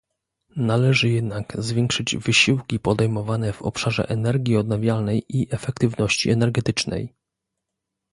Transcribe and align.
Należy 0.55 1.09
jednak 1.09 1.61
zwiększyć 1.63 2.17
wysiłki 2.17 2.79
podejmowane 2.79 3.53
w 3.53 3.61
obszarze 3.61 4.09
energii 4.09 4.57
odnawialnej 4.57 5.25
i 5.29 5.47
efektywności 5.51 6.29
energetycznej 6.29 7.13